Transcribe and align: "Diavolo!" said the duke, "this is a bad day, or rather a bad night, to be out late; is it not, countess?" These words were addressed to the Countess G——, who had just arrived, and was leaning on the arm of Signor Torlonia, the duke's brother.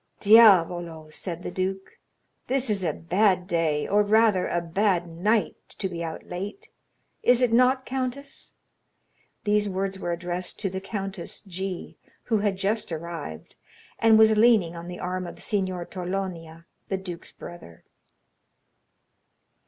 "Diavolo!" 0.19 1.11
said 1.11 1.43
the 1.43 1.51
duke, 1.51 1.99
"this 2.47 2.71
is 2.71 2.83
a 2.83 2.91
bad 2.91 3.45
day, 3.45 3.87
or 3.87 4.01
rather 4.01 4.47
a 4.47 4.59
bad 4.59 5.07
night, 5.07 5.57
to 5.77 5.87
be 5.87 6.03
out 6.03 6.23
late; 6.25 6.69
is 7.21 7.39
it 7.39 7.53
not, 7.53 7.85
countess?" 7.85 8.55
These 9.43 9.69
words 9.69 9.99
were 9.99 10.11
addressed 10.11 10.59
to 10.61 10.71
the 10.71 10.81
Countess 10.81 11.41
G——, 11.41 11.99
who 12.23 12.39
had 12.39 12.57
just 12.57 12.91
arrived, 12.91 13.55
and 13.99 14.17
was 14.17 14.35
leaning 14.35 14.75
on 14.75 14.87
the 14.87 14.97
arm 14.99 15.27
of 15.27 15.39
Signor 15.39 15.85
Torlonia, 15.85 16.65
the 16.89 16.97
duke's 16.97 17.31
brother. 17.31 17.83